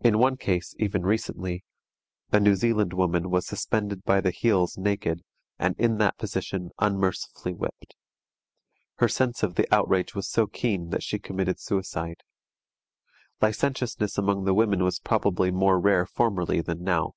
In 0.00 0.18
one 0.18 0.36
case, 0.36 0.74
even 0.80 1.06
recently, 1.06 1.62
a 2.32 2.40
New 2.40 2.56
Zealand 2.56 2.92
woman 2.92 3.30
was 3.30 3.46
suspended 3.46 4.02
by 4.02 4.20
the 4.20 4.32
heels 4.32 4.76
naked, 4.76 5.22
and 5.60 5.78
in 5.78 5.98
that 5.98 6.18
position 6.18 6.72
unmercifully 6.80 7.52
whipped. 7.54 7.94
Her 8.96 9.06
sense 9.06 9.44
of 9.44 9.54
the 9.54 9.72
outrage 9.72 10.12
was 10.12 10.28
so 10.28 10.48
keen 10.48 10.90
that 10.90 11.04
she 11.04 11.20
committed 11.20 11.60
suicide. 11.60 12.24
Licentiousness 13.40 14.18
among 14.18 14.42
the 14.44 14.54
women 14.54 14.82
was 14.82 14.98
probably 14.98 15.52
more 15.52 15.78
rare 15.78 16.04
formerly 16.04 16.60
than 16.60 16.82
now. 16.82 17.12